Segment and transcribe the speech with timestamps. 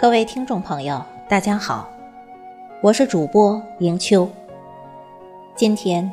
[0.00, 1.90] 各位听众朋友，大家好，
[2.80, 4.30] 我是主播迎秋。
[5.56, 6.08] 今天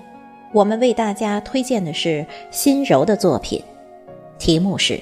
[0.52, 3.63] 我们为大家推荐的是心柔的作品，
[4.40, 4.95] 题目是《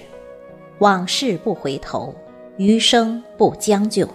[0.79, 2.13] 往事不回头，
[2.57, 4.05] 余生不将就》。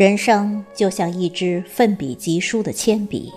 [0.00, 3.30] 人生就像一支奋笔疾书的铅笔，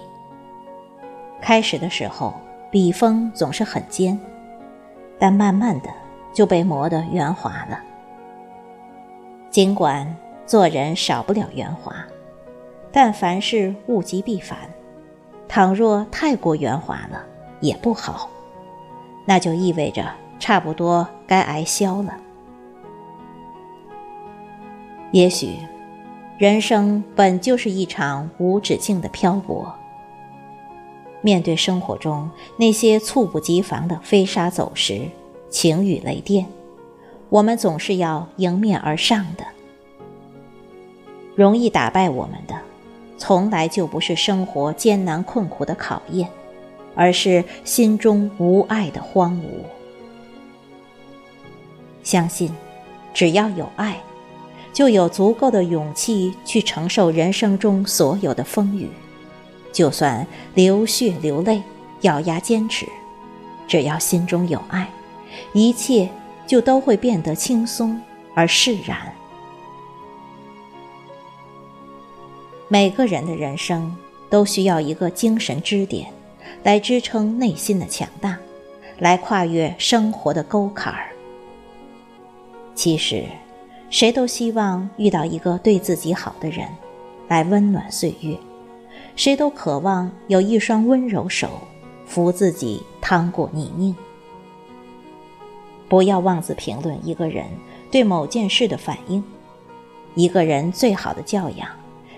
[1.42, 2.34] 开始的时候
[2.72, 4.18] 笔锋总是很尖，
[5.20, 5.90] 但慢慢的
[6.32, 7.84] 就被磨得圆滑了。
[9.50, 11.94] 尽管做人少不了圆滑，
[12.94, 14.58] 但凡事物极必反，
[15.50, 17.26] 倘若太过圆滑了
[17.60, 18.30] 也不好，
[19.26, 22.18] 那就意味着差不多该挨削了。
[25.12, 25.58] 也许。
[26.44, 29.74] 人生本就是一场无止境的漂泊。
[31.22, 35.04] 面对生活中那些猝不及防的飞沙走石、
[35.50, 36.46] 晴雨雷电，
[37.30, 39.46] 我们总是要迎面而上的。
[41.34, 42.60] 容易打败我们的，
[43.18, 46.28] 从来就不是生活艰难困苦的考验，
[46.94, 49.64] 而是心中无爱的荒芜。
[52.04, 52.54] 相信，
[53.14, 53.96] 只要有爱。
[54.74, 58.90] 就有足够的勇气去承受人生中所有的风雨，
[59.72, 61.62] 就算流血流泪，
[62.02, 62.88] 咬牙坚持，
[63.68, 64.90] 只要心中有爱，
[65.54, 66.10] 一切
[66.48, 68.02] 就都会变得轻松
[68.34, 69.14] 而释然。
[72.68, 73.96] 每个人的人生
[74.28, 76.12] 都需要一个精神支点，
[76.64, 78.40] 来支撑内心的强大，
[78.98, 81.10] 来跨越生活的沟坎儿。
[82.74, 83.24] 其实。
[83.94, 86.68] 谁都希望遇到一个对自己好的人，
[87.28, 88.36] 来温暖岁月；
[89.16, 91.48] 谁都渴望有一双温柔手，
[92.08, 93.96] 扶自己趟过泥泞。
[95.88, 97.46] 不要妄自评论一个人
[97.92, 99.24] 对某件事的反应。
[100.16, 101.70] 一个人最好的教养，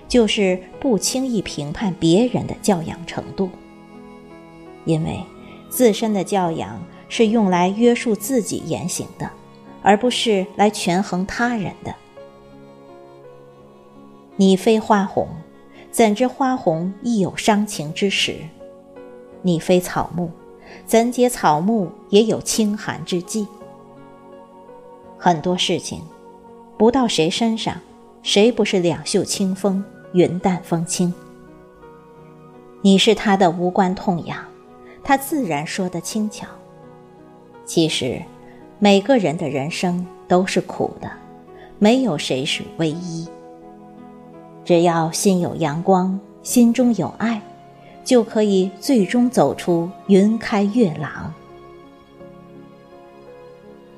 [0.08, 3.50] 就是不轻易评判别人的教养程度。
[4.86, 5.20] 因为
[5.68, 9.30] 自身的教养是用来约束自己言行的。
[9.86, 11.94] 而不是来权衡他人的。
[14.36, 15.28] 你非花红，
[15.92, 18.36] 怎知花红亦有伤情之时？
[19.44, 20.32] 你非草木，
[20.88, 23.46] 怎解草木也有清寒之际？
[25.20, 26.02] 很多事情，
[26.80, 27.80] 不到谁身上，
[28.24, 31.14] 谁不是两袖清风，云淡风轻？
[32.82, 34.44] 你是他的无关痛痒，
[35.04, 36.48] 他自然说得轻巧。
[37.66, 38.20] 其实。
[38.78, 41.10] 每个人的人生都是苦的，
[41.80, 43.26] 没有谁是唯一。
[44.66, 47.42] 只要心有阳光，心中有爱，
[48.04, 51.34] 就可以最终走出云开月朗。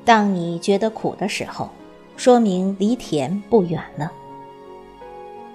[0.05, 1.69] 当你觉得苦的时候，
[2.15, 4.11] 说明离甜不远了。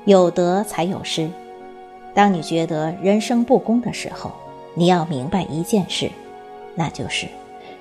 [0.05, 1.31] 有得才有失。
[2.13, 4.33] 当你觉得人生不公的时候，
[4.75, 6.11] 你要明白一件事，
[6.75, 7.29] 那就是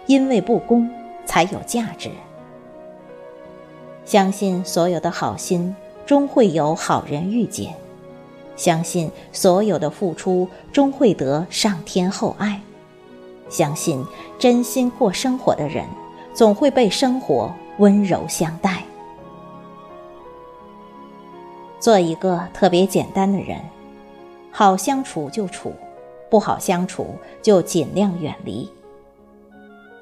[0.06, 0.88] 因为不公。
[1.26, 2.10] 才有价值。
[4.06, 7.74] 相信所有的好心终会有好人遇见，
[8.56, 12.60] 相信所有的付出终会得上天厚爱，
[13.50, 14.04] 相信
[14.38, 15.86] 真心过生活的人
[16.34, 18.84] 总会被生活温柔相待。
[21.80, 23.60] 做一个特别简单的人，
[24.52, 25.74] 好相处就处，
[26.30, 28.70] 不好相处就尽量远离。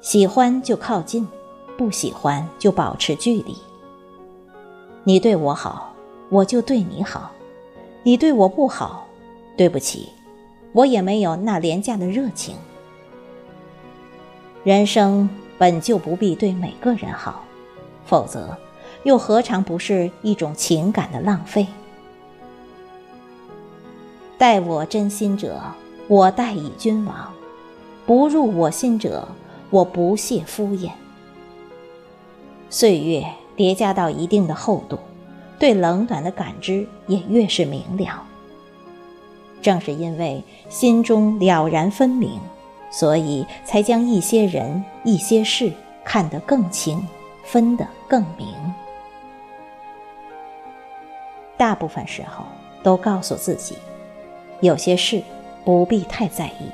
[0.00, 1.28] 喜欢就靠近，
[1.76, 3.56] 不喜欢就保持距离。
[5.04, 5.92] 你对我好，
[6.30, 7.30] 我就对你好；
[8.02, 9.06] 你对我不好，
[9.56, 10.08] 对不起，
[10.72, 12.56] 我也没有那廉价的热情。
[14.64, 17.44] 人生本就不必对每个人好，
[18.06, 18.56] 否则
[19.04, 21.66] 又何尝不是一种情感的浪费？
[24.38, 25.60] 待我真心者，
[26.08, 27.14] 我待以君王；
[28.06, 29.28] 不入我心者，
[29.70, 30.90] 我不屑敷衍。
[32.68, 33.24] 岁月
[33.56, 34.98] 叠加到一定的厚度，
[35.58, 38.22] 对冷暖的感知也越是明了。
[39.62, 42.40] 正是因为心中了然分明，
[42.90, 45.72] 所以才将一些人、一些事
[46.04, 47.06] 看得更清，
[47.44, 48.48] 分得更明。
[51.56, 52.44] 大部分时候
[52.82, 53.76] 都告诉自己，
[54.60, 55.22] 有些事
[55.64, 56.70] 不必太在意，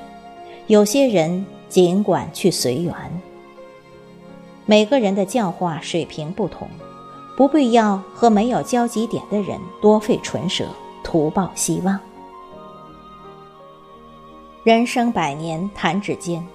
[0.67, 1.45] 有些人。
[1.69, 2.93] 尽管去随缘，
[4.65, 6.67] 每个人的教化水平不同，
[7.35, 10.65] 不必要和没有交集点的人多费唇舌，
[11.03, 11.99] 图报希望。
[14.63, 16.45] 人生百年，弹指间，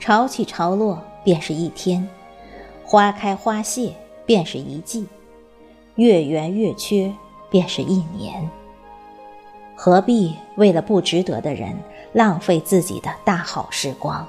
[0.00, 2.08] 潮起潮落便是一天，
[2.84, 3.94] 花开花谢
[4.24, 5.06] 便是一季，
[5.96, 7.12] 月圆月缺
[7.50, 8.48] 便是一年。
[9.76, 11.76] 何必为了不值得的人
[12.18, 14.26] 浪费自己的大好时光？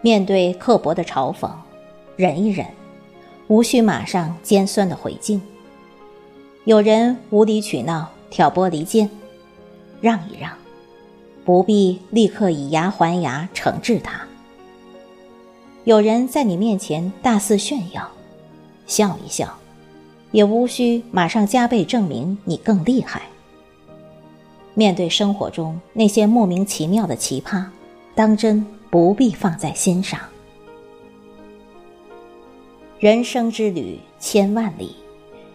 [0.00, 1.50] 面对刻薄的嘲讽，
[2.16, 2.66] 忍一忍，
[3.48, 5.42] 无需马上尖酸的回敬。
[6.64, 9.10] 有人无理取闹，挑拨离间。
[10.00, 10.50] 让一让，
[11.44, 14.22] 不必立刻以牙还牙惩治他。
[15.84, 18.10] 有人在你面前大肆炫耀，
[18.86, 19.58] 笑一笑，
[20.30, 23.20] 也无需马上加倍证明你更厉害。
[24.74, 27.64] 面对生活中那些莫名其妙的奇葩，
[28.14, 30.20] 当真不必放在心上。
[32.98, 34.96] 人生之旅千万里，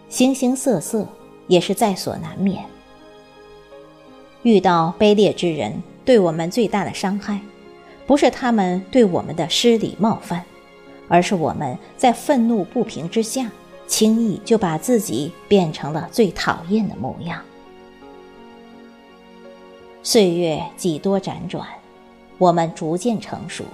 [0.08, 1.06] 形形色色
[1.48, 2.64] 也是在所难免。
[4.42, 7.40] 遇到卑劣之人，对我们最大的伤害，
[8.06, 10.44] 不是他们对我们的失礼冒犯，
[11.08, 13.50] 而是我们在愤怒不平之下，
[13.86, 17.42] 轻易就把自己变成了最讨厌的模样。
[20.02, 21.66] 岁月几多辗转，
[22.38, 23.64] 我们逐渐成熟。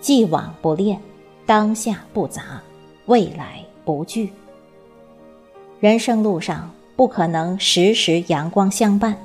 [0.00, 1.00] 既往不恋，
[1.46, 2.62] 当下不杂，
[3.06, 4.32] 未来不惧。
[5.80, 9.16] 人生路上不可能时时阳光相伴。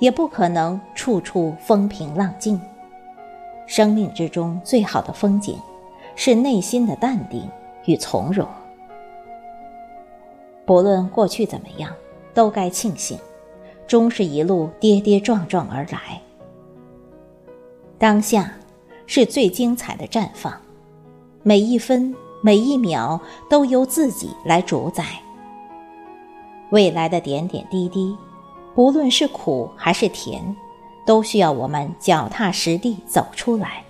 [0.00, 2.60] 也不可能处处风平浪静。
[3.66, 5.56] 生命之中最好的风景，
[6.16, 7.48] 是内心的淡定
[7.86, 8.46] 与从容。
[10.66, 11.90] 不论过去怎么样，
[12.34, 13.16] 都该庆幸，
[13.86, 16.20] 终是一路跌跌撞撞而来。
[17.98, 18.52] 当下
[19.06, 20.52] 是最精彩的绽放，
[21.42, 25.04] 每一分每一秒都由自己来主宰。
[26.70, 28.16] 未来的点点滴滴。
[28.74, 30.42] 不论是苦还是甜，
[31.06, 33.84] 都需要我们脚踏实地走出来。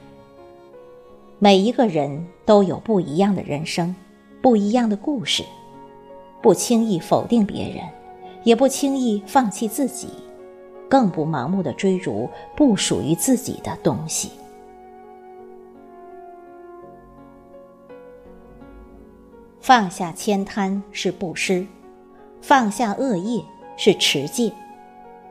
[1.38, 3.96] 每一个人都有不一样的人生，
[4.42, 5.42] 不一样的故事。
[6.42, 7.82] 不轻易否定别人，
[8.44, 10.08] 也不轻易放弃自己，
[10.88, 14.30] 更不盲目的追逐不属于自己的东西。
[19.60, 21.66] 放下悭贪是布施，
[22.42, 23.42] 放下恶业
[23.76, 24.52] 是持戒。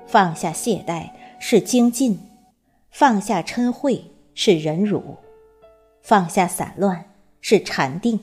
[0.05, 1.09] 放下懈怠
[1.39, 2.19] 是精进，
[2.91, 3.97] 放下嗔恚
[4.35, 5.15] 是忍辱，
[6.01, 7.05] 放下散乱
[7.39, 8.19] 是禅定，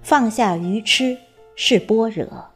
[0.00, 1.18] 放下愚痴
[1.56, 2.51] 是般若，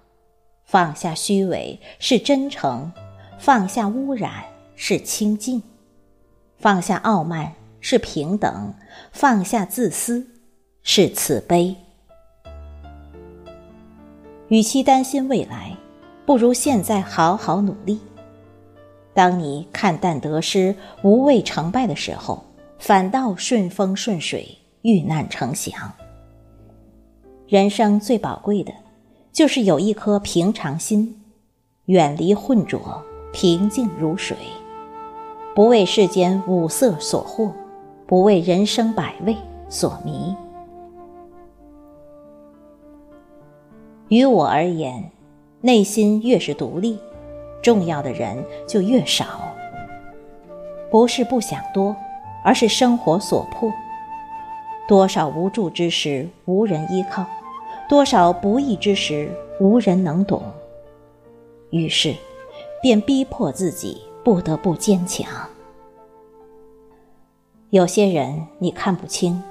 [0.66, 2.92] 放下虚伪是真诚，
[3.38, 5.62] 放下污染是清净，
[6.58, 8.74] 放下傲慢是平等，
[9.12, 10.26] 放下自私
[10.82, 11.74] 是慈悲。
[14.48, 15.76] 与其担心未来，
[16.26, 18.00] 不如现在好好努力。
[19.14, 22.44] 当你看淡得失、无畏成败的时候，
[22.80, 25.92] 反倒顺风顺水、遇难成祥。
[27.46, 28.72] 人生最宝贵的，
[29.36, 31.14] 就是有一颗平常心，
[31.84, 32.80] 远离混浊，
[33.34, 34.34] 平静如水，
[35.54, 37.52] 不为世间五色所惑，
[38.06, 39.36] 不为人生百味
[39.68, 40.34] 所迷。
[44.08, 45.10] 于我而言，
[45.60, 46.98] 内心越是独立。
[47.62, 49.26] 重要的人就越少，
[50.90, 51.94] 不是不想多，
[52.42, 53.70] 而是生活所迫。
[54.88, 57.26] 多少无助之时无人依靠，
[57.88, 60.42] 多少不易之时无人能懂。
[61.70, 62.14] 于是，
[62.82, 65.26] 便逼迫自己不得不坚强。
[67.70, 69.42] 有些人你看不清，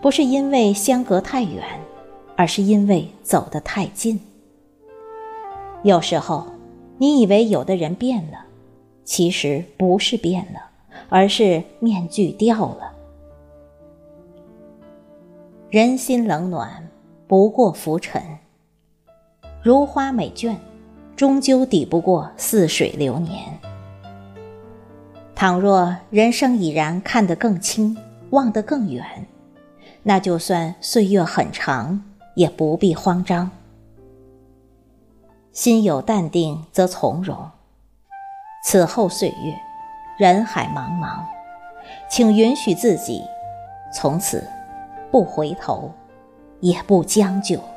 [0.00, 1.62] 不是因为相隔太远，
[2.36, 4.20] 而是因为走得太近。
[5.82, 6.46] 有时候。
[6.96, 8.46] 你以为有的人变了，
[9.02, 10.60] 其实不是变了，
[11.08, 12.92] 而是面具掉了。
[15.70, 16.88] 人心冷暖，
[17.34, 18.22] 不过浮尘；
[19.60, 20.54] 如花美眷，
[21.16, 23.58] 终究抵不过似水流年。
[25.34, 27.98] 倘若人生已然看得更清，
[28.30, 29.26] 望得更远，
[30.04, 32.04] 那就算岁月很长，
[32.36, 33.50] 也不必慌张。
[35.50, 37.50] 心有淡定则从容。
[38.64, 39.56] 此后岁月，
[40.18, 41.18] 人海茫茫，
[42.08, 43.24] 请允许自己
[43.92, 44.46] 从此
[45.10, 45.90] 不回头，
[46.64, 47.73] 也不将就。